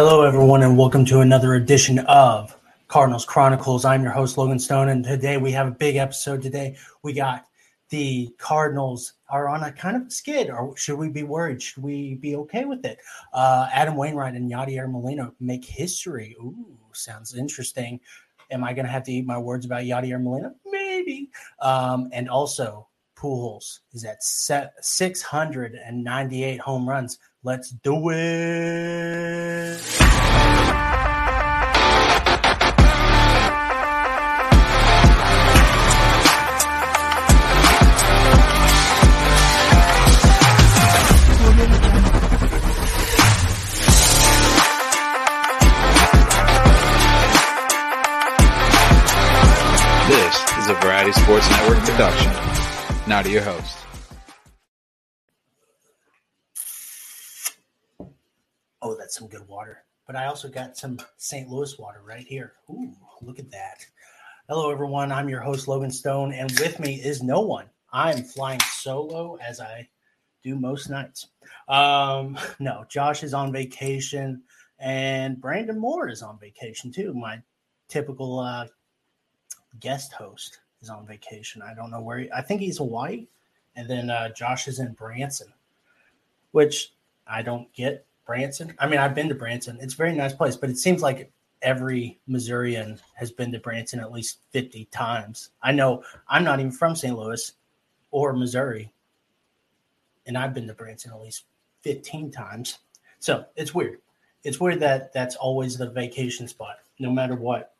[0.00, 2.56] Hello, everyone, and welcome to another edition of
[2.86, 3.84] Cardinals Chronicles.
[3.84, 6.40] I'm your host, Logan Stone, and today we have a big episode.
[6.40, 7.46] Today we got
[7.88, 11.60] the Cardinals are on a kind of skid, or should we be worried?
[11.60, 13.00] Should we be okay with it?
[13.32, 16.36] Uh, Adam Wainwright and Yadier Molina make history.
[16.40, 17.98] Ooh, sounds interesting.
[18.52, 20.54] Am I going to have to eat my words about Yadier Molina?
[20.64, 21.28] Maybe.
[21.60, 27.18] Um, and also, Pujols is at 698 home runs.
[27.44, 29.78] Let's do it.
[50.08, 52.32] This is a Variety Sports Network production.
[53.08, 53.87] Now to your host.
[58.80, 59.84] Oh, that's some good water.
[60.06, 61.48] But I also got some St.
[61.48, 62.52] Louis water right here.
[62.70, 63.84] Ooh, look at that.
[64.48, 65.10] Hello, everyone.
[65.10, 67.66] I'm your host, Logan Stone, and with me is no one.
[67.92, 69.88] I'm flying solo as I
[70.44, 71.28] do most nights.
[71.68, 74.42] Um, no, Josh is on vacation,
[74.78, 77.12] and Brandon Moore is on vacation too.
[77.12, 77.42] My
[77.88, 78.68] typical uh,
[79.80, 81.62] guest host is on vacation.
[81.62, 82.18] I don't know where.
[82.18, 83.26] He, I think he's Hawaii,
[83.74, 85.52] and then uh, Josh is in Branson,
[86.52, 86.92] which
[87.26, 88.06] I don't get.
[88.28, 88.74] Branson.
[88.78, 89.78] I mean, I've been to Branson.
[89.80, 94.00] It's a very nice place, but it seems like every Missourian has been to Branson
[94.00, 95.48] at least 50 times.
[95.62, 97.16] I know I'm not even from St.
[97.16, 97.54] Louis
[98.10, 98.92] or Missouri,
[100.26, 101.44] and I've been to Branson at least
[101.84, 102.80] 15 times.
[103.18, 104.02] So it's weird.
[104.44, 107.76] It's weird that that's always the vacation spot, no matter what.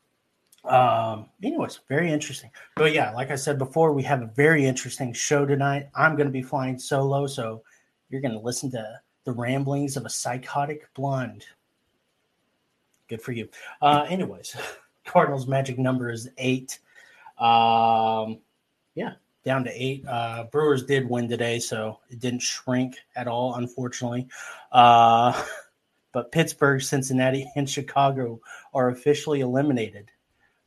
[0.65, 2.49] Um, anyways, very interesting.
[2.75, 5.89] But yeah, like I said before, we have a very interesting show tonight.
[5.93, 7.61] I'm going to be flying solo, so
[8.09, 11.45] you're going to listen to the ramblings of a psychotic blonde.
[13.07, 13.49] Good for you.
[13.81, 14.55] Uh, anyways,
[15.05, 16.79] Cardinals' magic number is eight.
[17.37, 18.39] Um,
[18.95, 19.13] yeah,
[19.43, 20.05] down to eight.
[20.07, 24.27] Uh, Brewers did win today, so it didn't shrink at all, unfortunately.
[24.71, 25.41] Uh,
[26.11, 28.39] but Pittsburgh, Cincinnati, and Chicago
[28.73, 30.11] are officially eliminated.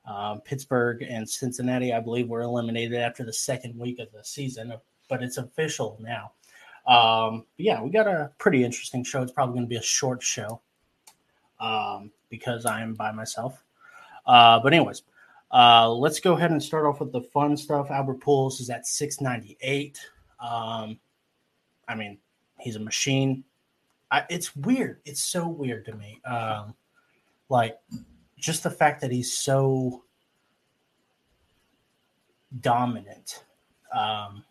[0.04, 4.74] Um, Pittsburgh and Cincinnati, I believe, were eliminated after the second week of the season,
[5.08, 6.32] but it's official now.
[6.87, 9.22] Um, but yeah, we got a pretty interesting show.
[9.22, 10.60] It's probably going to be a short show
[11.60, 13.62] um, because I am by myself.
[14.26, 15.03] Uh, but anyways,
[15.53, 17.91] uh, let's go ahead and start off with the fun stuff.
[17.91, 19.98] Albert Pujols is at 698.
[20.41, 20.98] Um,
[21.88, 22.19] I mean,
[22.59, 23.44] he's a machine.
[24.10, 25.00] I, it's weird.
[25.04, 26.20] It's so weird to me.
[26.25, 26.75] Um,
[27.49, 27.78] like
[28.38, 30.04] just the fact that he's so
[32.60, 33.44] dominant
[33.94, 34.44] um,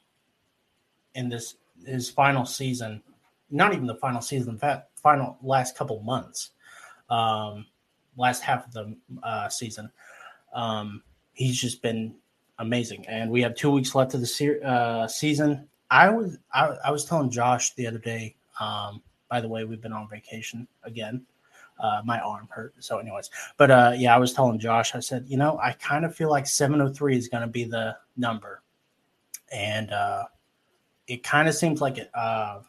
[1.15, 1.55] in this
[1.85, 3.01] his final season,
[3.49, 4.59] not even the final season,
[4.95, 6.51] final last couple months,
[7.09, 7.65] um,
[8.17, 9.91] last half of the uh, season,
[10.53, 11.03] um,
[11.33, 12.15] he's just been
[12.59, 13.05] amazing.
[13.07, 15.67] And we have two weeks left of the se- uh, season.
[15.89, 18.35] I was I, I, was telling Josh the other day.
[18.59, 21.25] Um, by the way, we've been on vacation again.
[21.79, 22.75] Uh, my arm hurt.
[22.79, 24.93] So, anyways, but uh, yeah, I was telling Josh.
[24.93, 27.97] I said, you know, I kind of feel like 703 is going to be the
[28.17, 28.61] number,
[29.51, 30.25] and uh,
[31.07, 32.09] it kind of seems like it.
[32.13, 32.59] Uh,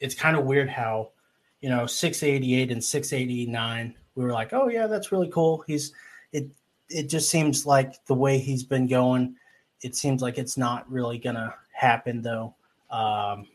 [0.00, 1.12] it's kind of weird how,
[1.60, 3.94] you know, 688 and 689.
[4.14, 5.64] We were like, oh yeah, that's really cool.
[5.66, 5.92] He's
[6.32, 6.48] it.
[6.88, 9.36] It just seems like the way he's been going.
[9.80, 12.54] It seems like it's not really gonna happen though.
[12.90, 13.46] Um,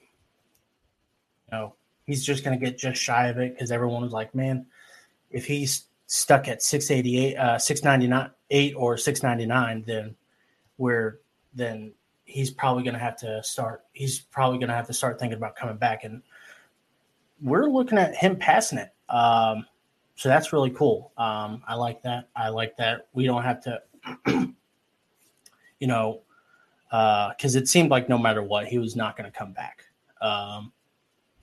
[1.46, 1.76] you know,
[2.06, 4.66] he's just gonna get just shy of it because everyone was like, man,
[5.30, 10.16] if he's stuck at 688, uh, 698 or 699, then
[10.78, 11.20] we're
[11.54, 11.94] then
[12.30, 13.84] he's probably going to have to start.
[13.94, 16.22] He's probably going to have to start thinking about coming back, and
[17.42, 18.94] we're looking at him passing it.
[19.10, 19.66] Um,
[20.16, 21.12] so that's really cool.
[21.18, 22.30] Um, I like that.
[22.36, 23.82] I like that we don't have to,
[25.80, 26.22] you know,
[26.90, 29.86] because uh, it seemed like no matter what, he was not going to come back.
[30.22, 30.72] Um,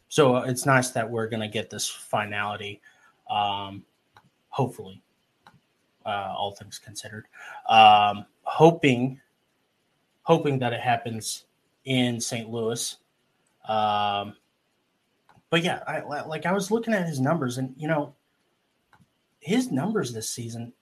[0.08, 2.80] so it's nice that we're going to get this finality,
[3.30, 3.84] um,
[4.50, 5.02] hopefully,
[6.04, 7.26] uh, all things considered.
[7.68, 9.20] Um, hoping
[10.26, 11.44] hoping that it happens
[11.84, 12.50] in St.
[12.50, 12.96] Louis.
[13.69, 14.34] Um,
[15.50, 18.12] but yeah, I, like I was looking at his numbers, and you know,
[19.38, 20.73] his numbers this season,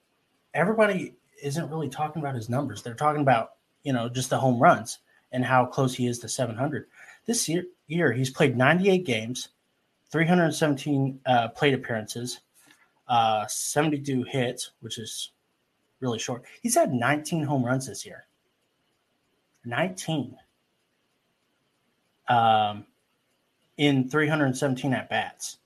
[0.55, 1.13] everybody
[1.43, 2.81] isn't really talking about his numbers.
[2.81, 3.51] They're talking about
[3.83, 4.97] you know just the home runs
[5.31, 6.87] and how close he is to 700.
[7.27, 9.49] This year, year he's played 98 games,
[10.11, 12.39] 317 uh, plate appearances,
[13.07, 15.31] uh, 72 hits, which is
[15.99, 16.43] really short.
[16.63, 18.25] He's had 19 home runs this year.
[19.65, 20.37] 19
[22.27, 22.85] um,
[23.77, 25.57] in 317 at bats.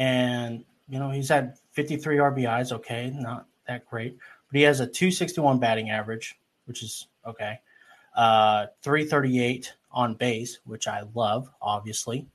[0.00, 2.72] and you know he's had 53 RBIs.
[2.72, 4.16] Okay, not that great,
[4.50, 7.60] but he has a 261 batting average, which is okay.
[8.16, 12.26] Uh, 338 on base, which I love, obviously.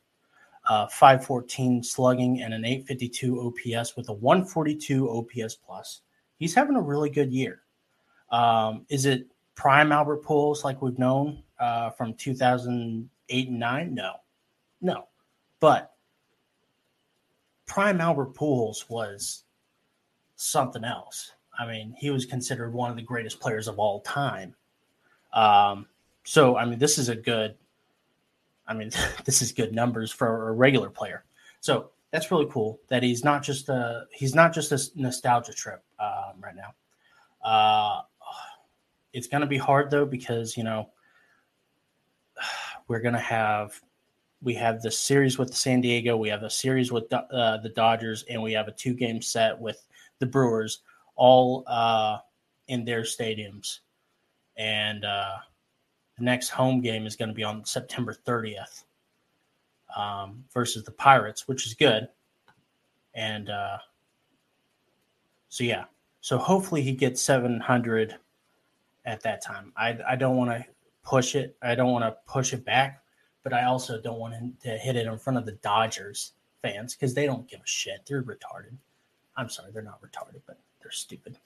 [0.69, 6.02] Uh, 514 slugging and an 852 OPS with a 142 OPS plus.
[6.38, 7.62] He's having a really good year.
[8.36, 13.96] Um, is it prime Albert Pujols like we've known uh, from 2008 and 9?
[13.96, 14.14] No,
[14.82, 15.08] no.
[15.62, 15.94] But
[17.66, 19.44] prime Albert Pujols was
[20.36, 21.32] something else.
[21.58, 24.54] I mean, he was considered one of the greatest players of all time.
[25.31, 25.86] Um,
[26.26, 27.56] so, I mean, this is a good,
[28.68, 28.92] I mean,
[29.24, 31.24] this is good numbers for a regular player.
[31.62, 35.81] So that's really cool that he's not just a, he's not just a nostalgia trip
[36.02, 36.74] um, right now.
[37.42, 38.02] Uh,
[39.16, 40.90] it's going to be hard though, because, you know,
[42.88, 43.82] we're going to have
[44.42, 48.24] we have the series with San Diego, we have a series with uh, the Dodgers,
[48.30, 49.88] and we have a two game set with
[50.20, 50.82] the Brewers,
[51.16, 52.18] all uh,
[52.68, 53.80] in their stadiums.
[54.58, 55.38] And uh,
[56.18, 58.84] the next home game is going to be on September 30th
[59.96, 62.08] um, versus the Pirates, which is good.
[63.16, 63.78] And uh,
[65.50, 65.86] so, yeah.
[66.22, 68.16] So hopefully he gets 700
[69.06, 69.72] at that time.
[69.78, 70.66] I, I don't want to
[71.04, 71.56] push it.
[71.62, 73.02] I don't want to push it back
[73.46, 77.13] but I also don't want to hit it in front of the Dodgers fans because
[77.13, 78.00] they don't give a shit.
[78.07, 78.75] They're retarded.
[79.38, 81.38] I'm sorry, they're not retarded, but they're stupid.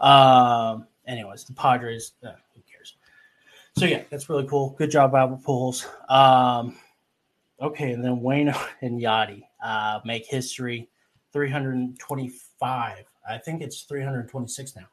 [0.00, 2.96] Um, anyways, the Padres, uh, who cares?
[3.78, 4.70] So yeah, that's really cool.
[4.76, 5.86] Good job, Albert Pujols.
[6.10, 6.76] Um,
[7.62, 8.52] okay, and then Wayne
[8.82, 10.90] and Yadi uh, make history.
[11.32, 13.04] 325.
[13.28, 14.86] I think it's 326 now.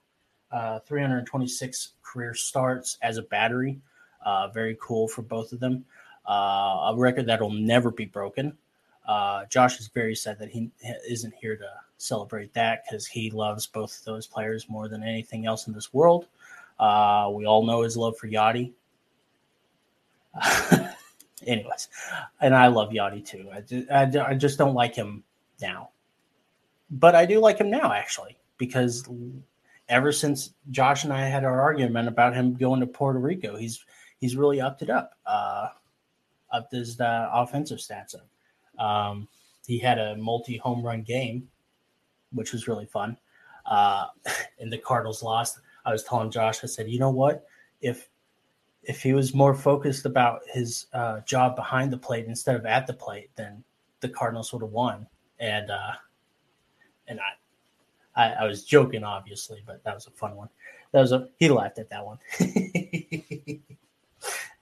[0.51, 3.79] Uh, 326 career starts as a battery.
[4.25, 5.85] Uh, very cool for both of them
[6.25, 8.57] uh, a record that'll never be broken.
[9.05, 10.69] Uh, Josh is very sad that he
[11.09, 15.45] isn't here to celebrate that because he loves both of those players more than anything
[15.45, 16.27] else in this world.
[16.79, 18.71] Uh, we all know his love for Yadi.
[21.45, 21.89] Anyways,
[22.39, 23.49] and I love Yadi too.
[23.51, 25.23] I I, I just don't like him
[25.59, 25.89] now,
[26.89, 29.07] but I do like him now actually because
[29.91, 33.85] ever since Josh and I had our argument about him going to Puerto Rico, he's
[34.19, 35.11] he's really upped it up.
[35.25, 35.67] Uh,
[36.51, 38.83] upped his uh, offensive stats up.
[38.83, 39.27] Um,
[39.67, 41.47] he had a multi home run game,
[42.31, 43.17] which was really fun.
[43.65, 44.07] Uh,
[44.59, 45.59] and the Cardinals lost.
[45.85, 47.45] I was telling Josh, I said, you know what?
[47.81, 48.09] If
[48.83, 52.87] if he was more focused about his uh, job behind the plate instead of at
[52.87, 53.63] the plate, then
[53.99, 55.05] the Cardinals would have won.
[55.39, 55.93] And uh,
[57.07, 57.33] and I,
[58.15, 60.49] I, I was joking, obviously, but that was a fun one.
[60.91, 62.19] That was a he laughed at that one.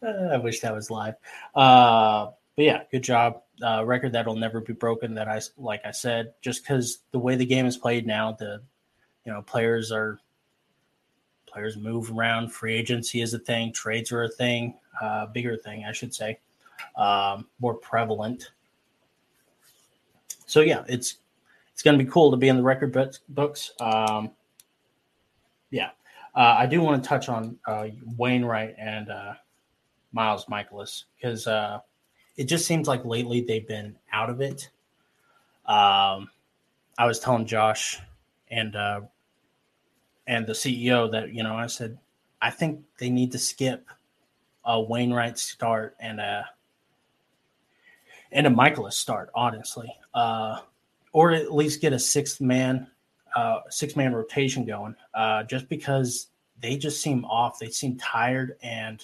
[0.02, 1.16] I wish that was live.
[1.56, 3.42] Uh, but yeah, good job.
[3.62, 5.16] Uh, record that'll never be broken.
[5.16, 8.62] That I like I said, just because the way the game is played now, the
[9.26, 10.20] you know players are
[11.48, 12.50] players move around.
[12.50, 13.74] Free agency is a thing.
[13.74, 14.76] Trades are a thing.
[15.02, 16.40] Uh, bigger thing, I should say.
[16.96, 18.52] Um, more prevalent.
[20.46, 21.16] So yeah, it's
[21.80, 22.92] it's going to be cool to be in the record
[23.30, 23.72] books.
[23.80, 24.32] Um,
[25.70, 25.92] yeah,
[26.36, 29.36] uh, I do want to touch on uh, Wainwright and uh,
[30.12, 31.80] Miles Mikolas because uh,
[32.36, 34.70] it just seems like lately they've been out of it.
[35.68, 36.30] Um,
[36.98, 37.98] I was telling Josh
[38.52, 39.00] and uh,
[40.28, 41.98] and the CEO that you know I said
[42.42, 43.88] I think they need to skip
[44.66, 46.46] a Wainwright start and a
[48.34, 50.60] and a Mikolas start, honestly, uh,
[51.12, 52.88] or at least get a sixth man
[53.36, 56.28] uh, six man rotation going, uh, just because
[56.62, 57.60] they just seem off.
[57.60, 59.04] They seem tired and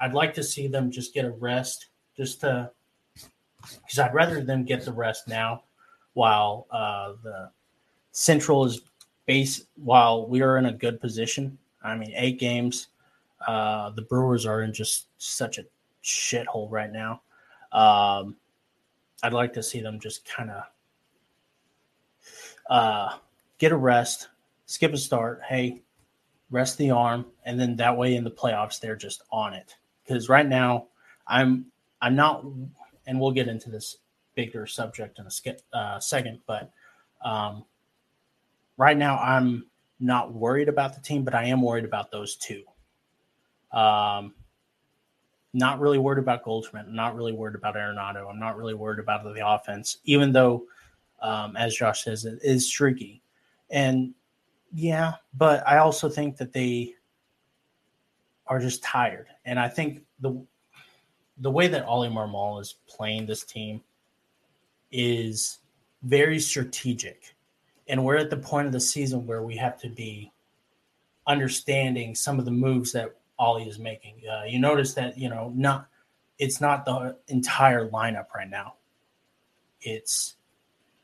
[0.00, 2.70] I'd like to see them just get a rest, just to
[3.62, 5.62] because I'd rather them get the rest now,
[6.14, 7.50] while uh, the
[8.10, 8.80] Central is
[9.26, 9.64] base.
[9.76, 12.88] While we are in a good position, I mean, eight games.
[13.46, 15.64] Uh, the Brewers are in just such a
[16.02, 17.22] shithole right now.
[17.72, 18.36] Um,
[19.22, 20.64] I'd like to see them just kind of
[22.68, 23.16] uh,
[23.58, 24.28] get a rest,
[24.66, 25.42] skip a start.
[25.46, 25.82] Hey,
[26.50, 30.28] rest the arm, and then that way in the playoffs they're just on it because
[30.28, 30.86] right now
[31.26, 31.66] I'm
[32.00, 32.44] I'm not,
[33.06, 33.98] and we'll get into this
[34.34, 36.70] bigger subject in a uh, second, but
[37.24, 37.64] um,
[38.76, 39.66] right now I'm
[40.00, 42.64] not worried about the team, but I am worried about those two.
[43.72, 44.34] Um,
[45.54, 46.86] not really worried about Goldschmidt.
[46.86, 48.28] I'm not really worried about Arenado.
[48.28, 50.64] I'm not really worried about the offense, even though,
[51.22, 53.22] um, as Josh says, it is streaky.
[53.70, 54.14] And
[54.72, 56.94] yeah, but I also think that they
[58.46, 59.28] are just tired.
[59.44, 60.44] And I think the
[61.38, 63.80] the way that Oli Marmol is playing this team
[64.90, 65.58] is
[66.02, 67.34] very strategic.
[67.88, 70.30] And we're at the point of the season where we have to be
[71.26, 74.16] understanding some of the moves that Ollie is making.
[74.30, 75.88] Uh, you notice that, you know, not
[76.38, 78.74] it's not the entire lineup right now.
[79.80, 80.36] It's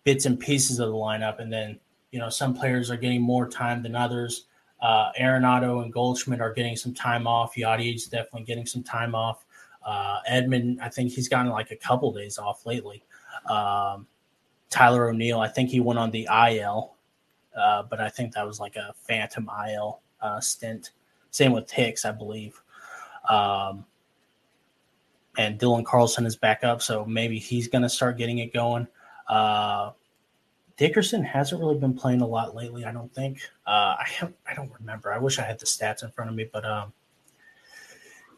[0.05, 1.41] bits and pieces of the lineup.
[1.41, 1.79] And then,
[2.11, 4.47] you know, some players are getting more time than others.
[4.81, 7.55] Uh, Arenado and Goldschmidt are getting some time off.
[7.57, 9.45] Yadi is definitely getting some time off.
[9.85, 13.03] Uh, Edman, I think he's gotten like a couple days off lately.
[13.49, 14.07] Um,
[14.71, 16.95] Tyler O'Neill, I think he went on the IL,
[17.59, 20.93] uh, but I think that was like a phantom IL uh, stint.
[21.31, 22.61] Same with Hicks, I believe.
[23.29, 23.85] Um,
[25.39, 28.87] and Dylan Carlson is back up, so maybe he's going to start getting it going.
[29.29, 29.93] Uh,
[30.77, 32.85] Dickerson hasn't really been playing a lot lately.
[32.85, 33.41] I don't think.
[33.67, 34.33] Uh, I have.
[34.49, 35.13] I don't remember.
[35.13, 36.93] I wish I had the stats in front of me, but um,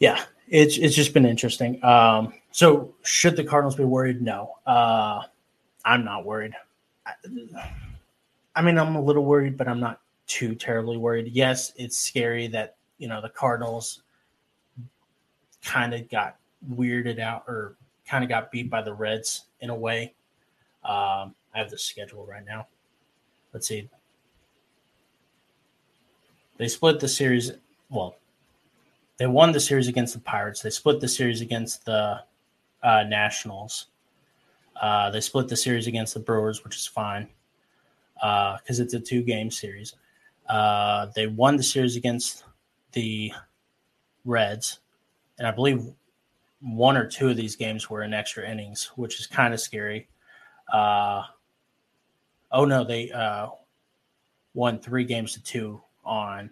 [0.01, 1.85] yeah, it's it's just been interesting.
[1.85, 4.23] Um, so should the Cardinals be worried?
[4.23, 5.23] No, uh,
[5.85, 6.53] I'm not worried.
[7.07, 7.13] I,
[8.57, 11.29] I mean, I'm a little worried, but I'm not too terribly worried.
[11.29, 14.03] Yes, it's scary that you know the Cardinals
[15.63, 16.37] kind of got
[16.75, 20.15] weirded out or kind of got beat by the Reds in a way.
[20.85, 22.67] Um, I have the schedule right now.
[23.53, 23.89] Let's see.
[26.57, 27.53] They split the series.
[27.89, 28.17] Well,
[29.17, 30.63] they won the series against the Pirates.
[30.63, 32.23] They split the series against the
[32.83, 33.87] uh, Nationals.
[34.81, 37.29] Uh, they split the series against the Brewers, which is fine
[38.15, 39.95] because uh, it's a two game series.
[40.49, 42.45] Uh, they won the series against
[42.93, 43.33] the
[44.25, 44.81] Reds,
[45.39, 45.93] and I believe
[46.61, 50.09] one or two of these games were in extra innings, which is kind of scary.
[50.73, 51.25] Uh,
[52.53, 53.49] Oh no, they uh,
[54.55, 56.51] won three games to two on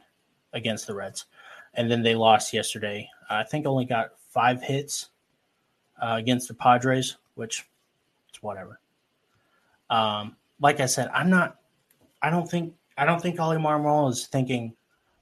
[0.52, 1.26] against the Reds,
[1.74, 3.08] and then they lost yesterday.
[3.28, 5.08] I think only got five hits
[6.00, 7.68] uh, against the Padres, which
[8.28, 8.80] it's whatever.
[9.90, 11.56] Um, like I said, I'm not.
[12.22, 12.74] I don't think.
[12.96, 14.74] I don't think Ollie Marmol is thinking,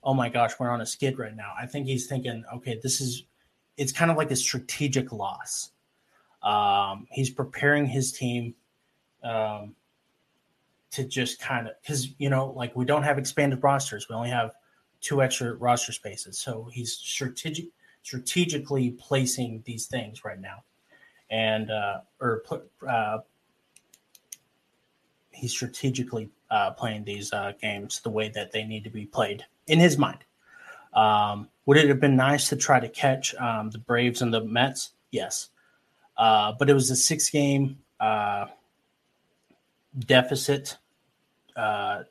[0.04, 3.00] "Oh my gosh, we're on a skid right now." I think he's thinking, "Okay, this
[3.00, 3.24] is."
[3.78, 5.72] It's kind of like a strategic loss.
[6.42, 8.54] Um, he's preparing his team.
[9.22, 9.74] Um,
[10.96, 14.08] to just kind of because you know like we don't have expanded rosters.
[14.08, 14.52] We only have
[15.00, 16.38] two extra roster spaces.
[16.38, 17.66] So he's strategic
[18.02, 20.62] strategically placing these things right now.
[21.30, 22.42] And uh or
[22.88, 23.18] uh
[25.32, 29.44] he's strategically uh playing these uh games the way that they need to be played
[29.66, 30.24] in his mind.
[30.94, 34.44] Um would it have been nice to try to catch um the braves and the
[34.44, 34.92] mets?
[35.10, 35.50] Yes.
[36.16, 38.46] Uh but it was a six game uh
[39.98, 40.76] deficit
[41.56, 42.02] uh,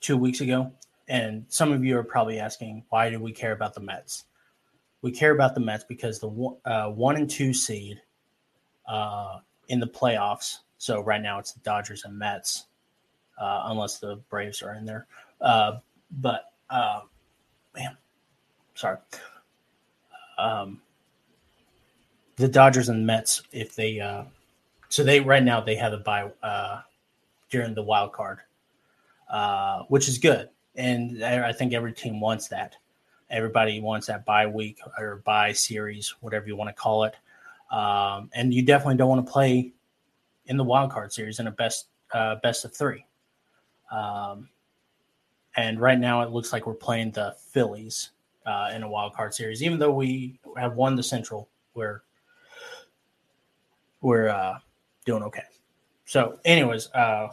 [0.00, 0.72] two weeks ago,
[1.08, 4.24] and some of you are probably asking, why do we care about the Mets?
[5.02, 8.00] We care about the Mets because the uh, one and two seed
[8.88, 9.38] uh,
[9.68, 10.58] in the playoffs.
[10.78, 12.66] So right now it's the Dodgers and Mets,
[13.38, 15.06] uh, unless the Braves are in there.
[15.40, 15.78] Uh,
[16.10, 17.00] but uh,
[17.74, 17.96] man,
[18.74, 18.98] sorry.
[20.38, 20.80] Um,
[22.36, 24.00] the Dodgers and Mets, if they,
[24.94, 26.80] so they right now they have a buy uh,
[27.50, 28.38] during the wild card,
[29.28, 30.50] uh, which is good.
[30.76, 32.76] And I think every team wants that.
[33.28, 37.16] Everybody wants that bye week or bye series, whatever you want to call it.
[37.72, 39.72] Um, and you definitely don't want to play
[40.46, 43.04] in the wild card series in a best uh, best of three.
[43.90, 44.48] Um,
[45.56, 48.10] and right now, it looks like we're playing the Phillies
[48.46, 51.48] uh, in a wild card series, even though we have won the Central.
[51.74, 52.02] We're
[54.00, 54.58] we're uh,
[55.04, 55.42] doing okay.
[56.06, 57.28] So, anyways, uh,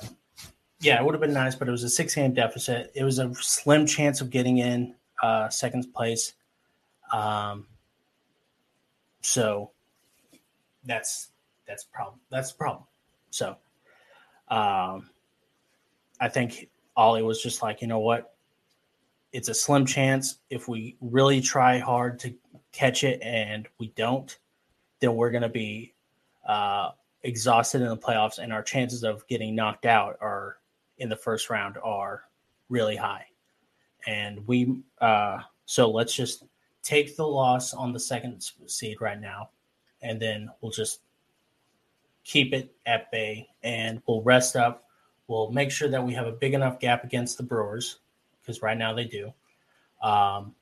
[0.80, 2.92] yeah, it would have been nice, but it was a six game deficit.
[2.96, 6.34] It was a slim chance of getting in uh, second place.
[7.12, 7.68] Um,
[9.22, 9.72] so
[10.86, 11.30] that's
[11.68, 12.20] that's problem.
[12.30, 12.84] That's the problem.
[13.30, 13.56] So
[14.50, 15.10] um,
[16.20, 18.34] I think Ollie was just like, you know what?
[19.32, 20.38] It's a slim chance.
[20.50, 22.34] If we really try hard to
[22.72, 24.38] catch it and we don't,
[25.00, 25.94] then we're going to be
[26.48, 26.92] uh,
[27.24, 30.58] exhausted in the playoffs, and our chances of getting knocked out are
[30.98, 32.24] in the first round are
[32.70, 33.26] really high.
[34.08, 36.46] And we, uh, so let's just
[36.84, 39.50] take the loss on the second seed right now,
[40.02, 41.02] and then we'll just
[42.24, 44.86] keep it at bay and we'll rest up.
[45.28, 48.00] We'll make sure that we have a big enough gap against the Brewers
[48.42, 49.34] because right now they do.
[50.04, 50.54] Um,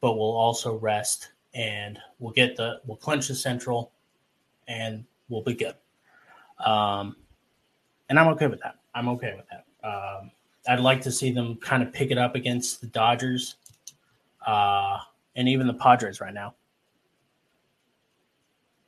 [0.00, 3.92] but we'll also rest and we'll get the, we'll clinch the Central
[4.68, 5.74] and we'll be good.
[6.64, 7.16] Um,
[8.08, 8.76] and I'm okay with that.
[8.94, 9.64] I'm okay with that.
[9.86, 10.30] Um,
[10.68, 13.56] I'd like to see them kind of pick it up against the Dodgers
[14.46, 14.98] uh,
[15.34, 16.54] and even the Padres right now.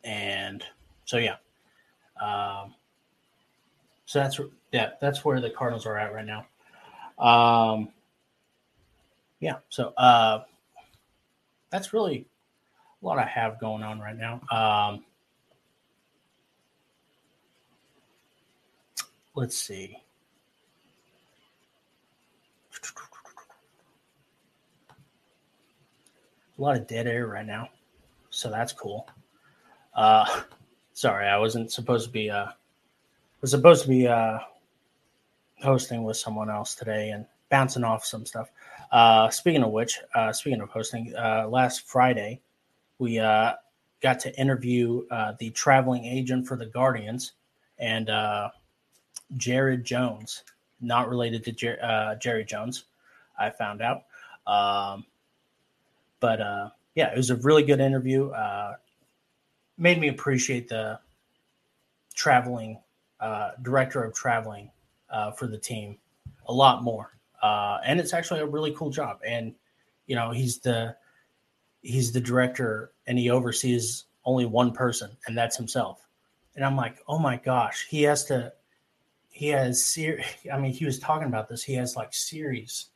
[0.04, 0.64] And
[1.04, 1.36] so, yeah.
[2.20, 2.74] Um,
[4.06, 4.40] So that's
[4.72, 6.46] yeah, that's where the Cardinals are at right now.
[7.18, 7.90] Um,
[9.40, 10.44] yeah, so uh,
[11.70, 12.26] that's really
[13.02, 14.40] a lot I have going on right now.
[14.50, 15.04] Um,
[19.38, 19.96] let's see.
[26.58, 27.68] A lot of dead air right now,
[28.30, 29.08] so that's cool.
[29.94, 30.42] Uh,
[30.92, 32.30] sorry, I wasn't supposed to be.
[32.30, 32.48] Uh,
[33.40, 34.40] was supposed to be uh,
[35.62, 38.50] hosting with someone else today and bouncing off some stuff.
[38.90, 42.40] Uh, speaking of which, uh, speaking of hosting, uh, last Friday
[42.98, 43.52] we uh,
[44.02, 47.34] got to interview uh, the traveling agent for the Guardians
[47.78, 48.50] and uh,
[49.36, 50.44] Jared Jones,
[50.80, 52.84] not related to Jer- uh, Jerry Jones.
[53.38, 54.04] I found out,
[54.46, 55.04] um,
[56.20, 58.30] but uh, yeah, it was a really good interview.
[58.30, 58.76] Uh,
[59.76, 60.98] made me appreciate the
[62.14, 62.80] traveling
[63.20, 64.70] uh, director of traveling
[65.10, 65.96] uh, for the team
[66.46, 67.12] a lot more.
[67.42, 69.18] Uh, and it's actually a really cool job.
[69.26, 69.54] And
[70.06, 70.96] you know, he's the
[71.82, 76.06] he's the director, and he oversees only one person, and that's himself.
[76.56, 78.52] And I'm like, oh my gosh, he has to.
[79.38, 81.62] He has ser- I mean, he was talking about this.
[81.62, 82.86] He has like series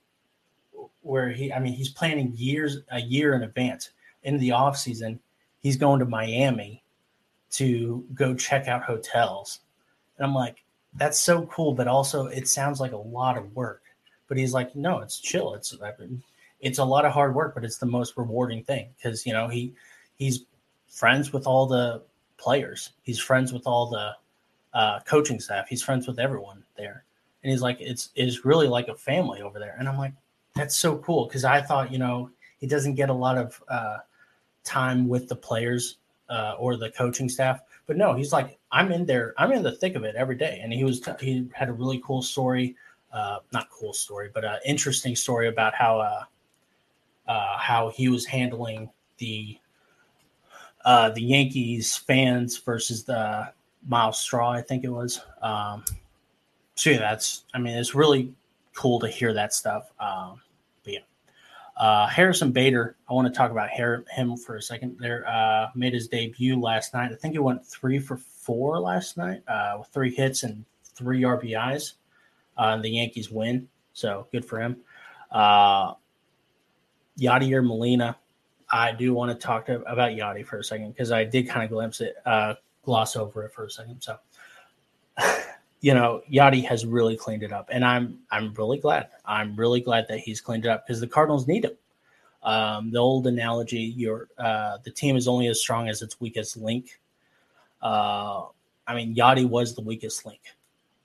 [1.02, 1.52] where he.
[1.52, 3.90] I mean, he's planning years a year in advance.
[4.24, 5.20] In the off season,
[5.60, 6.82] he's going to Miami
[7.52, 9.60] to go check out hotels
[10.22, 10.62] and I'm like,
[10.94, 13.82] that's so cool, but also it sounds like a lot of work.
[14.28, 15.54] But he's like, no, it's chill.
[15.54, 15.74] It's
[16.60, 19.48] it's a lot of hard work, but it's the most rewarding thing because you know
[19.48, 19.74] he
[20.14, 20.44] he's
[20.88, 22.02] friends with all the
[22.36, 22.90] players.
[23.02, 24.12] He's friends with all the
[24.74, 25.68] uh, coaching staff.
[25.68, 27.04] He's friends with everyone there,
[27.42, 29.76] and he's like, it's it's really like a family over there.
[29.78, 30.12] And I'm like,
[30.54, 33.98] that's so cool because I thought you know he doesn't get a lot of uh,
[34.64, 37.60] time with the players uh, or the coaching staff.
[37.86, 39.34] But no, he's like, I'm in there.
[39.36, 40.60] I'm in the thick of it every day.
[40.62, 42.76] And he was he had a really cool story,
[43.12, 46.24] uh, not cool story, but an interesting story about how uh,
[47.28, 49.58] uh, how he was handling the
[50.84, 53.52] uh, the Yankees fans versus the
[53.86, 55.20] Myles Straw, I think it was.
[55.42, 55.84] Um,
[56.74, 58.32] so yeah, that's I mean, it's really
[58.74, 59.92] cool to hear that stuff.
[60.00, 60.40] Um,
[60.84, 61.00] but yeah.
[61.76, 64.96] Uh, Harrison Bader, I want to talk about him for a second.
[64.98, 67.12] There, uh, made his debut last night.
[67.12, 71.22] I think he went three for four last night uh, with three hits and three
[71.22, 71.94] RBIs.
[72.56, 74.76] Uh, the Yankees win, so good for him.
[75.30, 75.94] Uh,
[77.18, 78.16] Yadier Molina,
[78.70, 81.64] I do want to talk to, about Yadi for a second because I did kind
[81.64, 84.00] of glimpse it, uh, gloss over it for a second.
[84.00, 84.18] So
[85.82, 89.08] you know, Yadi has really cleaned it up, and I'm I'm really glad.
[89.24, 91.76] I'm really glad that he's cleaned it up because the Cardinals need him.
[92.42, 96.56] Um, the old analogy: your uh, the team is only as strong as its weakest
[96.56, 97.00] link.
[97.82, 98.44] Uh,
[98.86, 100.40] I mean, Yadi was the weakest link,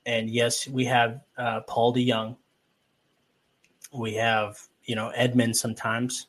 [0.05, 2.37] and yes, we have uh, Paul DeJong.
[3.93, 6.27] We have you know Edman sometimes,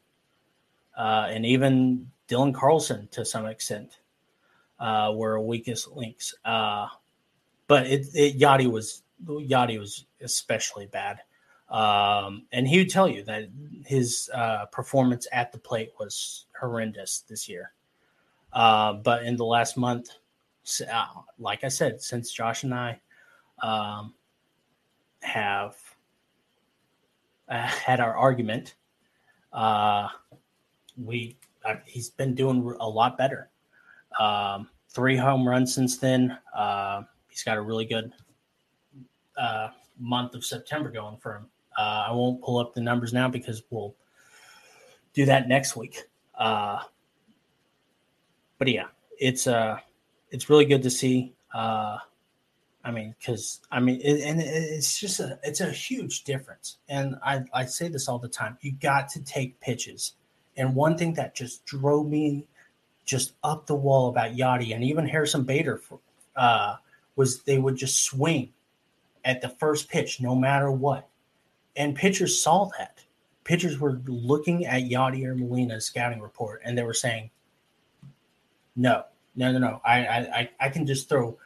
[0.96, 3.98] uh, and even Dylan Carlson to some extent
[4.78, 6.34] uh, were weakest links.
[6.44, 6.86] Uh,
[7.66, 11.20] but it, it Yadi was Yadi was especially bad.
[11.68, 13.48] Um, and he would tell you that
[13.84, 17.72] his uh, performance at the plate was horrendous this year.
[18.52, 20.10] Uh, but in the last month,
[20.90, 21.06] uh,
[21.38, 23.00] like I said, since Josh and I
[23.62, 24.14] um,
[25.20, 25.76] have
[27.48, 28.74] uh, had our argument,
[29.52, 30.08] uh,
[30.96, 33.50] we uh, he's been doing a lot better.
[34.18, 36.37] Um, three home runs since then.
[36.54, 38.12] Uh, he's got a really good
[39.37, 41.46] uh, month of September going for him.
[41.76, 43.94] Uh, I won't pull up the numbers now because we'll
[45.14, 46.02] do that next week.
[46.37, 46.81] Uh,
[48.59, 48.87] but yeah,
[49.18, 49.78] it's uh,
[50.31, 51.35] it's really good to see.
[51.54, 51.98] Uh,
[52.85, 56.78] I mean, because I mean, it, and it's just a it's a huge difference.
[56.88, 58.59] And I I say this all the time.
[58.61, 60.14] You got to take pitches.
[60.57, 62.48] And one thing that just drove me
[63.08, 65.80] just up the wall about Yadi and even Harrison Bader
[66.36, 66.76] uh,
[67.16, 68.52] was they would just swing
[69.24, 71.08] at the first pitch, no matter what.
[71.74, 73.00] And pitchers saw that.
[73.44, 77.30] Pitchers were looking at Yachty Yadier Molina's scouting report and they were saying,
[78.76, 79.80] no, no, no, no.
[79.84, 81.38] I, I, I can just throw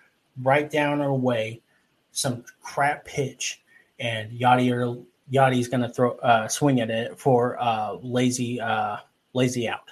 [0.42, 1.62] right down or away
[2.10, 3.62] some crap pitch
[4.00, 8.96] and Yadier Yadi's going to throw uh, swing at it for uh, lazy uh,
[9.32, 9.90] lazy out,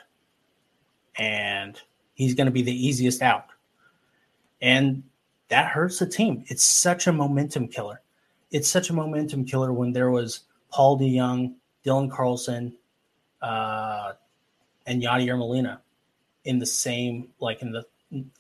[1.21, 1.79] and
[2.15, 3.47] he's going to be the easiest out.
[4.63, 5.05] And
[5.49, 6.45] that hurts the team.
[6.49, 8.01] It's such a momentum killer.
[8.51, 11.55] It's such a momentum killer when there was Paul DeJong,
[11.85, 12.75] Dylan Carlson,
[13.43, 14.15] uh,
[14.87, 15.83] and Yadier Molina
[16.45, 17.85] in the same, like in the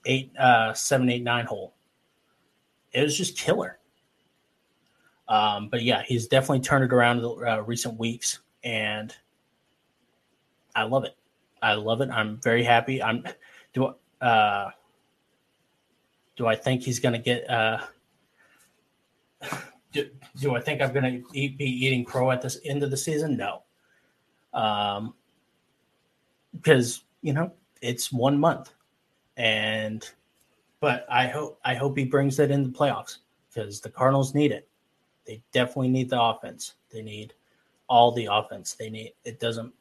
[0.06, 1.74] eight, uh, seven, eight, nine hole.
[2.92, 3.78] It was just killer.
[5.28, 9.14] Um, but yeah, he's definitely turned it around in the uh, recent weeks, and
[10.74, 11.14] I love it.
[11.62, 12.10] I love it.
[12.10, 13.02] I'm very happy.
[13.02, 13.24] I'm
[13.72, 14.70] do uh,
[16.36, 17.48] do I think he's going to get?
[17.48, 17.78] Uh,
[19.92, 22.96] do, do I think I'm going to be eating crow at this end of the
[22.96, 23.36] season?
[23.36, 23.62] No,
[24.54, 25.14] um,
[26.54, 28.72] because you know it's one month,
[29.36, 30.08] and
[30.80, 33.18] but I hope I hope he brings that in the playoffs
[33.52, 34.68] because the Cardinals need it.
[35.26, 36.74] They definitely need the offense.
[36.90, 37.34] They need
[37.88, 38.74] all the offense.
[38.74, 39.72] They need it doesn't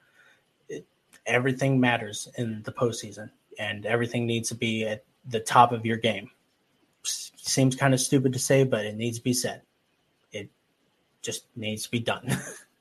[0.68, 0.86] it,
[1.30, 5.98] everything matters in the postseason, and everything needs to be at the top of your
[5.98, 6.30] game.
[7.04, 9.62] Seems kind of stupid to say, but it needs to be said.
[10.32, 10.50] It
[11.22, 12.30] just needs to be done.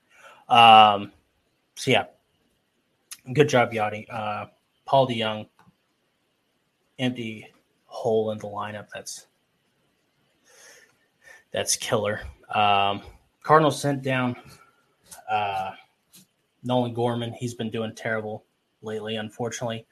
[0.49, 1.11] um,
[1.75, 2.05] so yeah,
[3.33, 4.05] good job, Yadi.
[4.11, 4.47] Uh,
[4.85, 5.47] Paul DeJong,
[6.97, 7.47] empty
[7.85, 8.87] hole in the lineup.
[8.93, 9.27] That's
[11.51, 12.21] that's killer.
[12.53, 13.01] Um,
[13.43, 14.35] Cardinals sent down
[15.29, 15.71] uh,
[16.63, 17.33] Nolan Gorman.
[17.33, 18.45] He's been doing terrible
[18.81, 19.85] lately, unfortunately.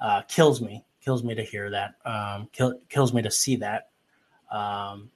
[0.00, 1.94] Uh, kills me, kills me to hear that.
[2.04, 3.90] Um, kill, kills me to see that.
[4.50, 5.10] Um,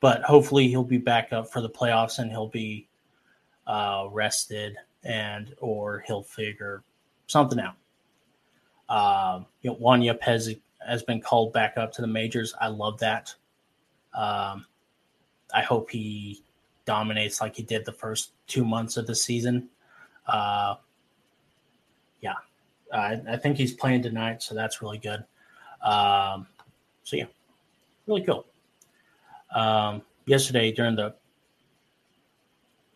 [0.00, 2.88] but hopefully he'll be back up for the playoffs and he'll be
[3.66, 6.82] uh, rested and or he'll figure
[7.26, 7.76] something out.
[8.88, 12.54] Um, you know, Juan Yepez has been called back up to the majors.
[12.60, 13.34] I love that.
[14.12, 14.66] Um,
[15.54, 16.42] I hope he
[16.84, 19.68] dominates like he did the first two months of the season.
[20.26, 20.76] Uh,
[22.20, 22.34] yeah,
[22.92, 25.24] I, I think he's playing tonight, so that's really good.
[25.82, 26.46] Um,
[27.02, 27.26] so yeah,
[28.06, 28.46] really cool.
[29.54, 31.14] Um, yesterday during the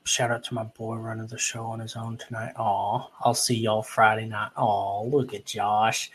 [0.04, 2.52] shout out to my boy running the show on his own tonight.
[2.56, 4.52] Aw, I'll see y'all Friday night.
[4.56, 6.10] Aw, look at Josh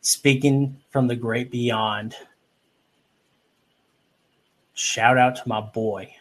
[0.00, 2.14] speaking from the great beyond.
[4.74, 6.14] Shout out to my boy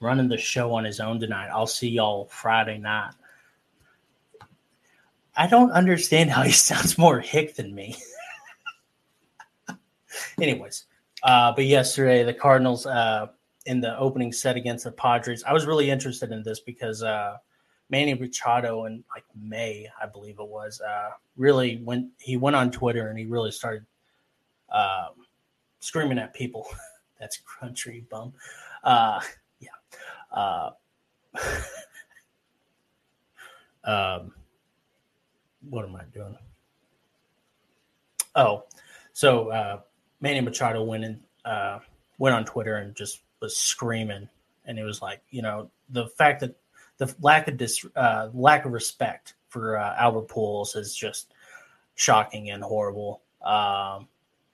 [0.00, 1.48] running the show on his own tonight.
[1.48, 3.12] I'll see y'all Friday night.
[5.36, 7.96] I don't understand how he sounds more hick than me.
[10.40, 10.86] Anyways,
[11.22, 13.26] uh, but yesterday the Cardinals uh,
[13.66, 17.36] in the opening set against the Padres, I was really interested in this because uh,
[17.90, 22.08] Manny Machado in like May, I believe it was, uh, really went.
[22.18, 23.84] He went on Twitter and he really started
[24.72, 25.26] um,
[25.80, 26.66] screaming at people.
[27.20, 28.32] That's country bum.
[28.84, 29.20] Uh,
[29.58, 29.70] yeah.
[30.30, 30.70] Uh,
[33.84, 34.32] um,
[35.70, 36.36] what am I doing?
[38.34, 38.64] Oh,
[39.12, 39.80] so uh,
[40.20, 41.78] Manny Machado went and uh,
[42.18, 44.28] went on Twitter and just was screaming,
[44.64, 46.54] and it was like, you know, the fact that
[46.98, 51.32] the lack of dis, uh, lack of respect for uh, Albert Pujols is just
[51.94, 53.22] shocking and horrible.
[53.42, 54.08] Um,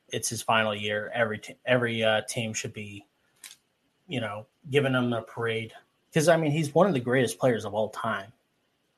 [0.09, 1.11] it's his final year.
[1.15, 3.07] Every t- every uh, team should be,
[4.07, 5.73] you know, giving him a parade
[6.11, 8.33] because I mean he's one of the greatest players of all time.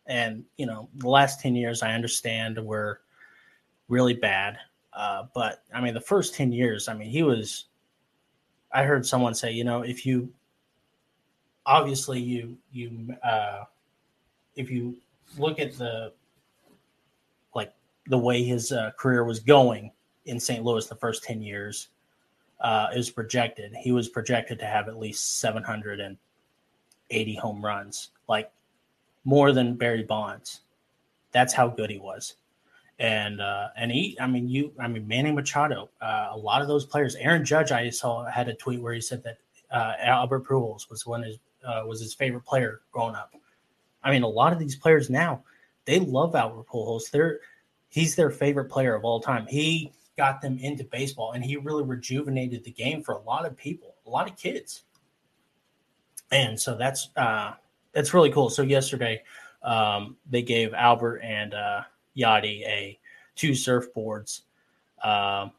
[0.07, 3.01] And you know, the last ten years I understand were
[3.89, 4.59] really bad,
[4.93, 7.67] uh, but I mean the first ten years, I mean he was.
[8.73, 10.33] I heard someone say, you know, if you
[11.67, 13.65] obviously you you uh,
[14.57, 14.97] if you
[15.39, 16.13] look at the
[17.55, 17.73] like
[18.09, 19.91] the way his uh, career was going
[20.27, 20.65] in St.
[20.65, 21.89] Louis the first 10 years
[22.61, 23.75] uh, is projected.
[23.75, 28.51] He was projected to have at least 780 home runs, like
[29.25, 30.61] more than Barry Bonds.
[31.33, 32.35] That's how good he was.
[32.99, 36.69] And uh, and he, I mean, you, I mean, Manny Machado, uh, a lot of
[36.69, 37.17] those players.
[37.17, 39.39] Aaron Judge, I saw had a tweet where he said that
[39.73, 43.33] uh, Albert Pujols was one his uh, was his favorite player growing up.
[44.05, 45.43] I mean, a lot of these players now
[45.85, 47.11] they love Albert Pujols.
[47.11, 47.41] They're
[47.89, 49.47] he's their favorite player of all time.
[49.47, 53.57] He got them into baseball and he really rejuvenated the game for a lot of
[53.57, 54.83] people, a lot of kids.
[56.31, 57.55] And so that's uh
[57.95, 58.51] that's really cool.
[58.51, 59.23] So yesterday
[59.63, 61.83] um they gave Albert and uh
[62.17, 62.99] Yadi a
[63.35, 64.43] two surfboards.
[65.03, 65.53] Um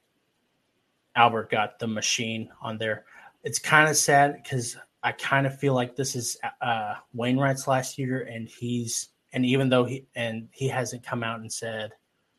[1.16, 3.06] Albert got the machine on there.
[3.44, 7.98] It's kind of sad because I kind of feel like this is uh Wainwright's last
[7.98, 11.92] year and he's and even though he and he hasn't come out and said,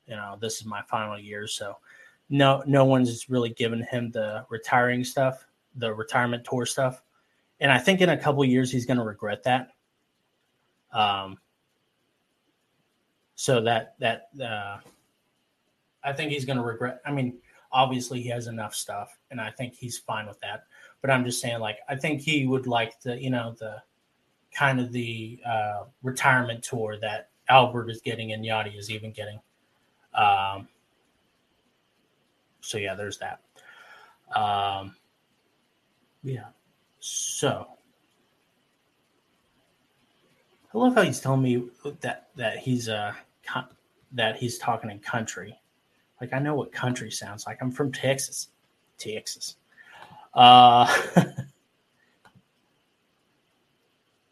[0.06, 1.76] you know, this is my final year, so
[2.28, 7.02] no no one's really given him the retiring stuff, the retirement tour stuff.
[7.60, 9.68] And I think in a couple years he's going to regret that.
[10.96, 11.38] Um
[13.34, 14.78] so that that uh
[16.02, 17.38] I think he's going to regret I mean
[17.72, 20.64] obviously he has enough stuff and I think he's fine with that.
[21.02, 23.82] But I'm just saying like I think he would like the you know the
[24.52, 29.40] kind of the uh retirement tour that Albert is getting and Yadi is even getting.
[30.14, 30.68] Um
[32.66, 33.40] so yeah, there's that.
[34.34, 34.96] Um,
[36.22, 36.46] yeah.
[36.98, 37.68] So
[40.76, 41.62] I love how he's telling me
[42.02, 43.14] that that he's uh
[44.12, 45.58] that he's talking in country.
[46.20, 47.62] Like I know what country sounds like.
[47.62, 48.48] I'm from Texas.
[48.98, 49.56] Texas.
[50.34, 50.86] Uh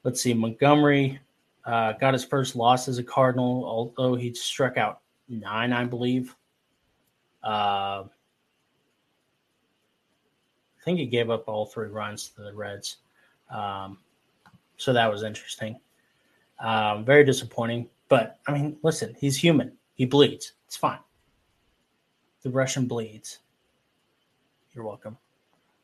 [0.04, 1.18] let's see, Montgomery
[1.64, 6.36] uh, got his first loss as a Cardinal, although he struck out nine, I believe.
[7.42, 8.06] Uh, I
[10.84, 12.98] think he gave up all three runs to the Reds.
[13.50, 13.96] Um,
[14.76, 15.80] so that was interesting.
[16.64, 17.90] Um, very disappointing.
[18.08, 19.72] But I mean, listen, he's human.
[19.94, 20.54] He bleeds.
[20.66, 20.98] It's fine.
[22.42, 23.40] The Russian bleeds.
[24.72, 25.18] You're welcome.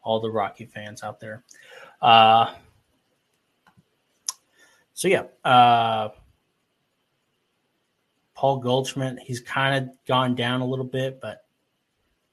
[0.02, 1.44] All the Rocky fans out there.
[2.00, 2.54] Uh,
[4.94, 6.08] so yeah, uh,
[8.34, 11.44] Paul Goldschmidt, he's kind of gone down a little bit, but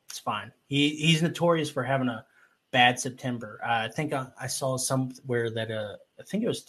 [0.10, 0.54] it's fine.
[0.68, 2.26] He he's notorious for having a
[2.72, 3.60] bad September.
[3.62, 6.64] Uh, I think I, I, saw somewhere that uh, I think it was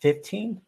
[0.00, 0.60] 2015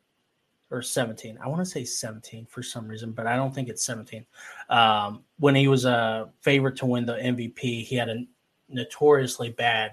[0.70, 1.38] or 17.
[1.42, 4.24] I want to say 17 for some reason, but I don't think it's 17.
[4.68, 8.24] Um, when he was a favorite to win the MVP, he had a
[8.68, 9.92] notoriously bad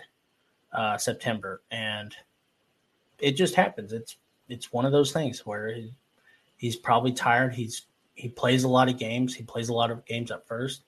[0.71, 2.15] uh, September, and
[3.19, 3.93] it just happens.
[3.93, 4.17] It's
[4.49, 5.91] it's one of those things where he,
[6.57, 7.53] he's probably tired.
[7.53, 9.33] He's he plays a lot of games.
[9.33, 10.83] He plays a lot of games at first.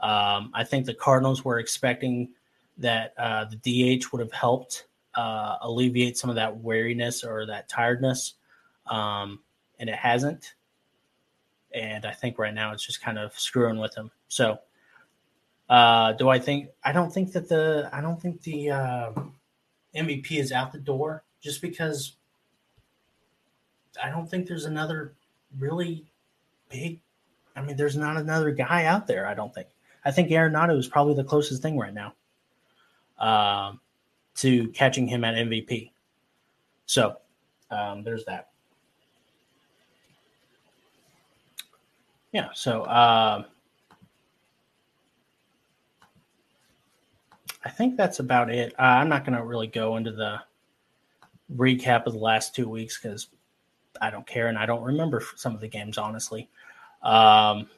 [0.00, 2.30] Um, I think the Cardinals were expecting
[2.78, 7.68] that uh, the DH would have helped uh, alleviate some of that weariness or that
[7.68, 8.34] tiredness,
[8.86, 9.40] um,
[9.78, 10.54] and it hasn't.
[11.74, 14.10] And I think right now it's just kind of screwing with him.
[14.28, 14.58] So,
[15.68, 16.68] uh, do I think?
[16.84, 19.12] I don't think that the I don't think the uh,
[19.94, 22.16] MVP is out the door just because
[24.02, 25.14] I don't think there's another
[25.58, 26.04] really
[26.68, 27.00] big.
[27.54, 29.26] I mean, there's not another guy out there.
[29.26, 29.68] I don't think.
[30.04, 32.14] I think Arenado is probably the closest thing right now
[33.22, 33.80] um,
[34.36, 35.90] to catching him at MVP.
[36.86, 37.16] So
[37.70, 38.48] um, there's that.
[42.32, 42.48] Yeah.
[42.54, 43.44] So uh,
[47.64, 48.72] I think that's about it.
[48.78, 50.40] Uh, I'm not going to really go into the
[51.54, 53.28] recap of the last two weeks because
[54.00, 56.48] I don't care and I don't remember some of the games honestly.
[57.02, 57.68] Um,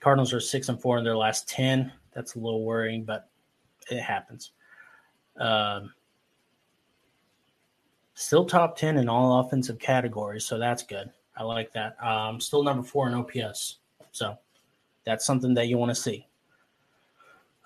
[0.00, 1.92] Cardinals are six and four in their last ten.
[2.12, 3.28] That's a little worrying, but
[3.90, 4.52] it happens.
[5.36, 5.92] Um,
[8.14, 11.10] still top ten in all offensive categories, so that's good.
[11.36, 12.02] I like that.
[12.02, 13.78] Um, still number four in OPS,
[14.10, 14.36] so
[15.04, 16.26] that's something that you want to see.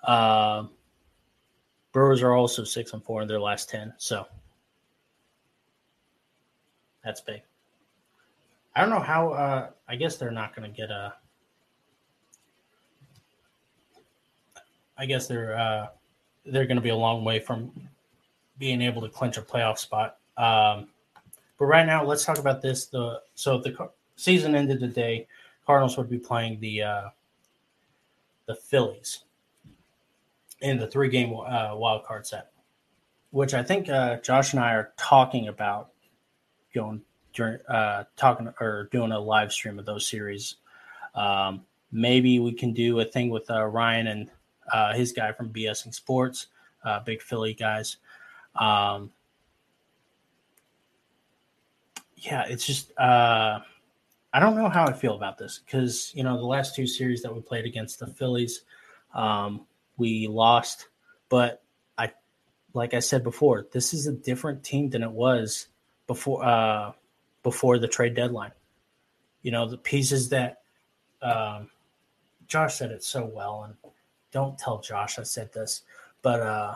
[0.03, 0.63] Uh,
[1.91, 4.25] Brewers are also six and four in their last ten, so
[7.03, 7.41] that's big.
[8.75, 9.29] I don't know how.
[9.29, 11.13] Uh, I guess they're not going to get a.
[14.97, 15.87] I guess they're uh,
[16.47, 17.71] they're going to be a long way from
[18.57, 20.17] being able to clinch a playoff spot.
[20.37, 20.89] Um,
[21.57, 22.85] but right now, let's talk about this.
[22.85, 25.27] The so if the season ended today,
[25.65, 27.09] Cardinals would be playing the uh,
[28.45, 29.23] the Phillies
[30.61, 32.51] in the three game uh, wild card set,
[33.31, 35.91] which I think uh, Josh and I are talking about
[36.73, 37.01] going
[37.33, 40.55] during uh, talking or doing a live stream of those series.
[41.15, 44.29] Um, maybe we can do a thing with uh, Ryan and
[44.71, 46.47] uh, his guy from BSing Sports,
[46.83, 47.97] uh, big Philly guys.
[48.55, 49.11] Um,
[52.17, 53.59] yeah, it's just uh,
[54.33, 57.21] I don't know how I feel about this because you know the last two series
[57.21, 58.61] that we played against the Phillies.
[59.13, 59.65] Um,
[59.97, 60.87] we lost,
[61.29, 61.63] but
[61.97, 62.11] I,
[62.73, 65.67] like I said before, this is a different team than it was
[66.07, 66.91] before uh,
[67.43, 68.51] before the trade deadline.
[69.43, 70.61] You know, the pieces that
[71.21, 71.69] um,
[72.47, 73.93] Josh said it so well, and
[74.31, 75.83] don't tell Josh I said this,
[76.21, 76.75] but uh,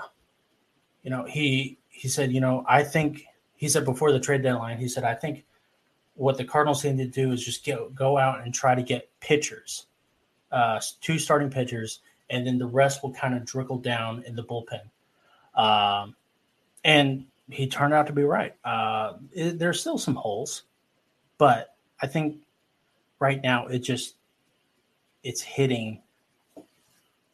[1.04, 4.78] you know, he he said, you know, I think he said before the trade deadline,
[4.78, 5.46] he said, I think
[6.16, 9.10] what the Cardinals need to do is just get, go out and try to get
[9.20, 9.88] pitchers,
[10.52, 14.44] uh, two starting pitchers, and then the rest will kind of trickle down in the
[14.44, 14.82] bullpen.
[15.60, 16.16] Um,
[16.84, 18.56] and he turned out to be right.
[18.64, 20.64] Uh, it, there's still some holes,
[21.38, 22.38] but I think
[23.20, 24.16] right now it just
[25.24, 26.02] it's hitting.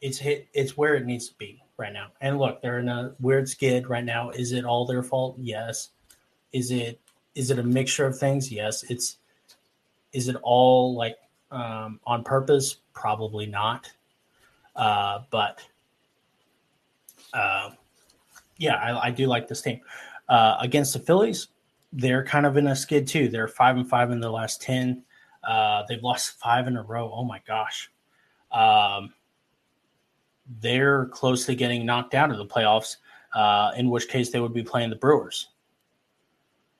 [0.00, 0.48] It's hit.
[0.52, 2.08] It's where it needs to be right now.
[2.20, 4.30] And look, they're in a weird skid right now.
[4.30, 5.36] Is it all their fault?
[5.38, 5.90] Yes.
[6.52, 7.00] Is it
[7.34, 8.50] is it a mixture of things?
[8.50, 8.84] Yes.
[8.84, 9.18] It's
[10.12, 11.16] is it all like
[11.50, 12.76] um, on purpose?
[12.92, 13.90] Probably not.
[14.74, 15.60] Uh, but
[17.32, 17.70] uh,
[18.58, 19.80] yeah, I, I, do like this team.
[20.28, 21.48] Uh, against the Phillies,
[21.92, 23.28] they're kind of in a skid too.
[23.28, 25.02] They're five and five in their last ten.
[25.42, 27.10] Uh, they've lost five in a row.
[27.12, 27.90] Oh my gosh.
[28.52, 29.12] Um,
[30.60, 32.96] they're close to getting knocked out of the playoffs.
[33.34, 35.48] uh, in which case they would be playing the Brewers.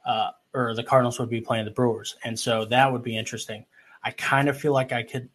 [0.05, 2.17] Uh, or the Cardinals would be playing the Brewers.
[2.25, 3.65] And so that would be interesting.
[4.03, 5.29] I kind of feel like I could,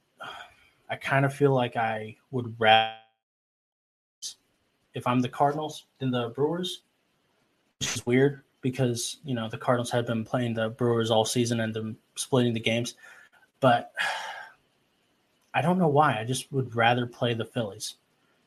[0.89, 2.96] I kind of feel like I would rather,
[4.93, 6.82] if I'm the Cardinals than the Brewers,
[7.80, 11.60] which is weird because, you know, the Cardinals had been playing the Brewers all season
[11.60, 12.96] and them splitting the games.
[13.60, 13.91] But
[15.54, 16.19] I don't know why.
[16.19, 17.96] I just would rather play the Phillies.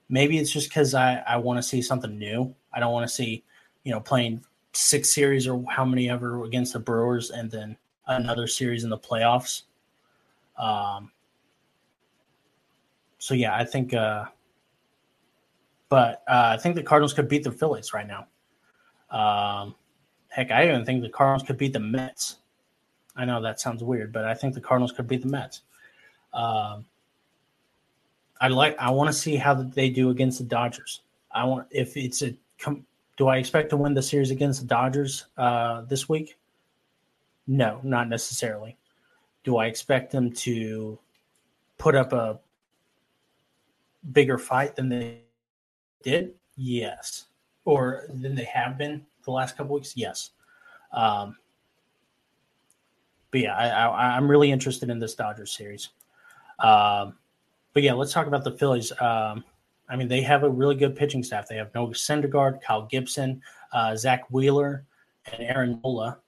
[0.09, 2.55] Maybe it's just because I, I want to see something new.
[2.73, 3.45] I don't want to see,
[3.85, 8.47] you know, playing six series or how many ever against the Brewers and then another
[8.47, 9.63] series in the playoffs.
[10.57, 11.11] Um,
[13.19, 14.27] so yeah, I think, uh,
[15.89, 18.27] but uh, I think the Cardinals could beat the Phillies right now.
[19.11, 19.75] Um,
[20.29, 22.37] heck, I even think the Cardinals could beat the Mets.
[23.17, 25.63] I know that sounds weird, but I think the Cardinals could beat the Mets.
[26.33, 26.85] Um,
[28.41, 28.77] I like.
[28.79, 31.03] I want to see how they do against the Dodgers.
[31.33, 32.35] I want if it's a.
[33.17, 36.37] Do I expect to win the series against the Dodgers uh, this week?
[37.47, 38.77] No, not necessarily.
[39.45, 40.99] Do I expect them to
[41.79, 42.39] put up a
[44.13, 45.21] bigger fight than they
[46.03, 46.35] did?
[46.57, 47.27] Yes.
[47.65, 49.97] Or than they have been the last couple weeks?
[49.97, 50.31] Yes.
[50.93, 51.37] Um,
[53.31, 55.91] but yeah, I, I, I'm really interested in this Dodgers series.
[56.59, 57.17] Um,
[57.77, 58.91] but yeah, let's talk about the Phillies.
[59.03, 59.45] Um,
[59.87, 61.47] I mean, they have a really good pitching staff.
[61.47, 64.87] They have Noah Syndergaard, Kyle Gibson, uh, Zack Wheeler,
[65.31, 66.19] and Aaron Nola.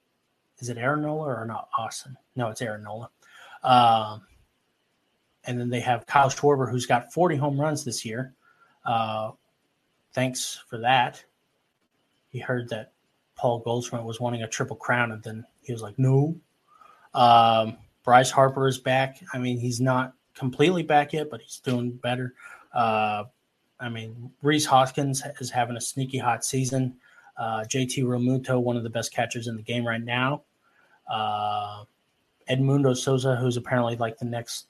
[0.58, 2.18] Is it Aaron Nola or not Austin?
[2.36, 3.08] No, it's Aaron Nola.
[3.62, 4.26] Um,
[5.44, 8.34] and then they have Kyle Schwarber, who's got 40 home runs this year.
[8.84, 9.30] Uh,
[10.12, 11.24] thanks for that.
[12.28, 12.92] He heard that
[13.36, 16.36] Paul Goldschmidt was wanting a triple crown, and then he was like, no.
[17.14, 19.22] Um, Bryce Harper is back.
[19.32, 22.34] I mean, he's not completely back yet, but he's doing better.
[22.72, 23.24] Uh,
[23.80, 26.96] I mean, Rhys Hoskins is having a sneaky hot season.
[27.36, 30.42] Uh, JT Realmuto, one of the best catchers in the game right now.
[31.10, 31.84] Uh,
[32.50, 34.66] Edmundo Sosa, who's apparently like the next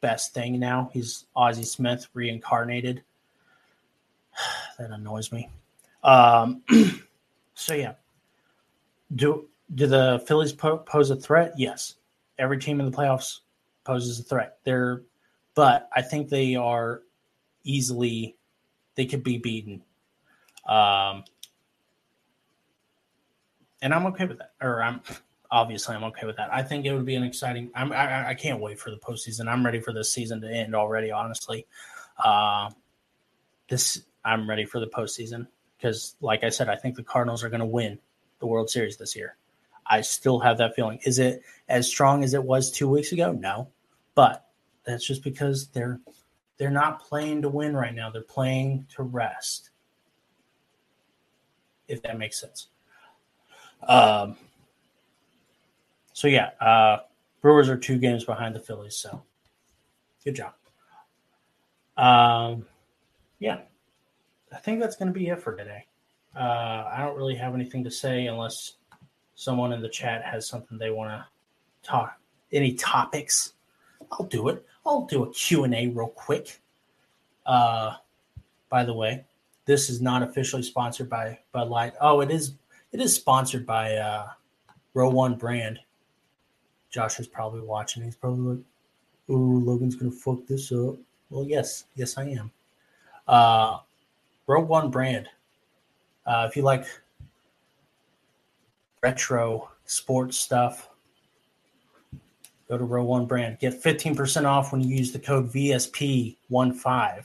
[0.00, 0.90] best thing now.
[0.92, 3.02] He's Ozzie Smith reincarnated.
[4.78, 5.48] that annoys me.
[6.02, 6.62] Um,
[7.54, 7.94] so yeah,
[9.14, 11.52] do do the Phillies po- pose a threat?
[11.56, 11.96] Yes.
[12.38, 13.40] Every team in the playoffs
[13.90, 14.58] poses a threat.
[14.62, 15.02] They're,
[15.56, 17.02] but I think they are
[17.64, 18.36] easily,
[18.94, 19.82] they could be beaten.
[20.64, 21.24] Um,
[23.82, 24.52] and I'm okay with that.
[24.60, 25.00] Or I'm
[25.50, 26.54] obviously I'm okay with that.
[26.54, 27.72] I think it would be an exciting.
[27.74, 29.48] I'm, I, I can't wait for the postseason.
[29.48, 31.10] I'm ready for this season to end already.
[31.10, 31.66] Honestly,
[32.24, 32.70] uh,
[33.68, 37.48] this I'm ready for the postseason because, like I said, I think the Cardinals are
[37.48, 37.98] going to win
[38.38, 39.36] the World Series this year.
[39.84, 41.00] I still have that feeling.
[41.04, 43.32] Is it as strong as it was two weeks ago?
[43.32, 43.66] No,
[44.20, 44.50] but
[44.84, 45.98] that's just because they're
[46.58, 48.10] they're not playing to win right now.
[48.10, 49.70] They're playing to rest.
[51.88, 52.66] If that makes sense.
[53.88, 54.36] Um.
[56.12, 56.98] So yeah, uh,
[57.40, 58.94] Brewers are two games behind the Phillies.
[58.94, 59.22] So
[60.22, 60.52] good job.
[61.96, 62.66] Um,
[63.38, 63.60] yeah,
[64.52, 65.86] I think that's going to be it for today.
[66.36, 68.74] Uh, I don't really have anything to say unless
[69.34, 71.24] someone in the chat has something they want to
[71.82, 72.20] talk
[72.52, 73.54] any topics
[74.12, 74.64] i'll do it.
[74.84, 76.60] I'll do a q&a real quick.
[77.46, 77.94] Uh
[78.68, 79.24] by the way
[79.66, 81.94] this is not officially sponsored by bud light.
[82.00, 82.54] Oh it is
[82.92, 84.28] it is sponsored by uh
[84.94, 85.78] row one brand.
[86.90, 88.02] Josh is probably watching.
[88.02, 88.64] He's probably like
[89.28, 90.96] oh logan's gonna fuck this up.
[91.30, 92.50] Well yes yes i am.
[93.28, 93.78] Uh
[94.46, 95.28] row one brand.
[96.26, 96.84] Uh if you like
[99.02, 100.89] retro sports stuff,
[102.70, 103.58] go to Row One Brand.
[103.58, 107.24] Get 15% off when you use the code VSP15.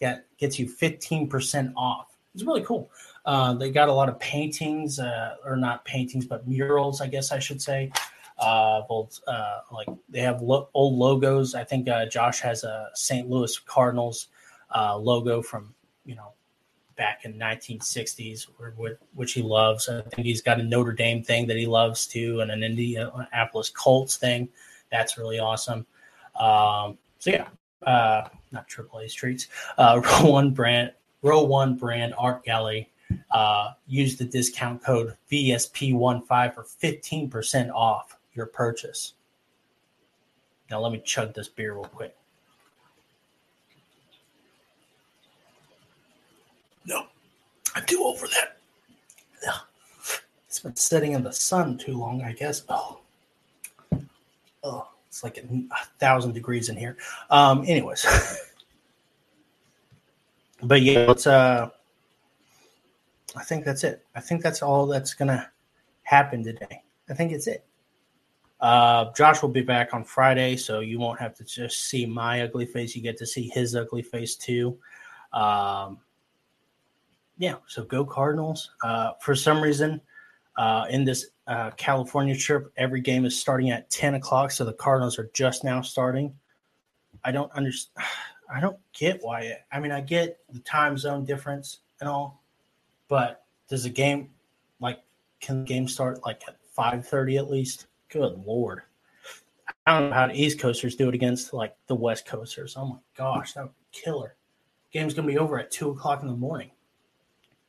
[0.00, 2.16] Get gets you 15% off.
[2.34, 2.90] It's really cool.
[3.24, 7.30] Uh, they got a lot of paintings, uh, or not paintings, but murals, I guess
[7.30, 7.92] I should say.
[8.38, 11.54] Uh, old, uh, like they have lo- old logos.
[11.54, 13.30] I think uh, Josh has a St.
[13.30, 14.26] Louis Cardinals
[14.74, 15.72] uh, logo from
[16.04, 16.32] you know
[16.96, 18.46] back in 1960s,
[19.14, 19.88] which he loves.
[19.88, 23.70] I think he's got a Notre Dame thing that he loves too, and an Indianapolis
[23.70, 24.48] Colts thing.
[24.90, 25.86] That's really awesome.
[26.38, 27.48] Um, so yeah,
[27.86, 29.48] uh, not AAA streets.
[29.78, 30.92] Uh, row one brand,
[31.22, 32.90] row one brand art gallery.
[33.30, 39.14] Uh, use the discount code VSP15 for 15% off your purchase.
[40.70, 42.16] Now let me chug this beer real quick.
[46.86, 47.06] No,
[47.74, 48.58] I'm too for that.
[49.42, 49.58] Yeah.
[50.46, 52.62] It's been sitting in the sun too long, I guess.
[52.68, 53.00] Oh,
[54.62, 55.48] oh, it's like a,
[55.98, 56.96] thousand degrees in here.
[57.30, 58.06] Um, anyways,
[60.62, 61.70] but yeah, let's uh,
[63.36, 64.04] I think that's it.
[64.14, 65.50] I think that's all that's gonna
[66.02, 66.82] happen today.
[67.08, 67.64] I think it's it.
[68.60, 72.42] Uh, Josh will be back on Friday, so you won't have to just see my
[72.42, 72.94] ugly face.
[72.94, 74.78] You get to see his ugly face too.
[75.32, 75.98] Um,
[77.38, 78.70] yeah, so go Cardinals.
[78.82, 80.00] Uh, for some reason,
[80.56, 84.72] uh, in this uh, California trip, every game is starting at 10 o'clock, so the
[84.72, 86.34] Cardinals are just now starting.
[87.24, 88.06] I don't understand.
[88.54, 89.40] I don't get why.
[89.40, 92.44] It, I mean, I get the time zone difference and all,
[93.08, 94.30] but does the game
[94.80, 95.00] like
[95.40, 97.86] can the game start like at 5:30 at least?
[98.10, 98.82] Good lord.
[99.86, 102.76] I don't know how the East Coasters do it against like the West Coasters.
[102.76, 104.36] Oh my gosh, that would be killer.
[104.92, 106.70] Game's gonna be over at two o'clock in the morning.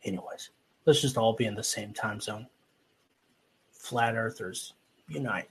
[0.06, 0.51] Anyways,
[0.86, 2.47] let's just all be in the same time zone.
[3.72, 4.74] Flat Earthers
[5.10, 5.49] unite.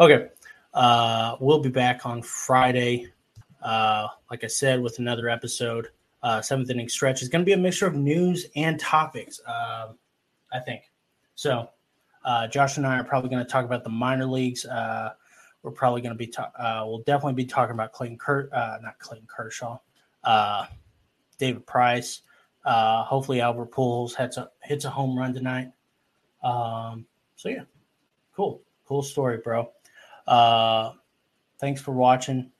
[0.00, 0.28] Okay,
[0.74, 3.08] uh, we'll be back on Friday.
[3.62, 5.88] Uh, like I said, with another episode.
[6.22, 9.40] Uh, seventh inning stretch is going to be a mixture of news and topics.
[9.46, 9.92] Uh,
[10.52, 10.82] I think
[11.34, 11.68] so.
[12.24, 14.64] Uh, Josh and I are probably going to talk about the minor leagues.
[14.64, 15.12] Uh,
[15.62, 18.78] we're probably going to be, ta- uh, we'll definitely be talking about Clayton Kurt, uh,
[18.82, 19.78] not Clayton Kershaw,
[20.24, 20.66] uh,
[21.38, 22.22] David Price.
[22.66, 25.70] Uh, hopefully Albert Pujols hits a hits a home run tonight.
[26.42, 27.06] Um,
[27.36, 27.62] so yeah,
[28.34, 29.70] cool, cool story, bro.
[30.26, 30.92] Uh,
[31.60, 32.50] thanks for watching.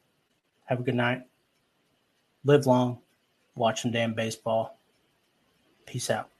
[0.66, 1.22] Have a good night.
[2.44, 3.00] Live long.
[3.56, 4.78] Watch some damn baseball.
[5.86, 6.30] Peace out.